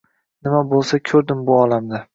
Nima 0.47 0.63
bo‘lsa, 0.71 1.01
ko‘rdim 1.11 1.47
bu 1.51 1.59
olamda 1.61 2.07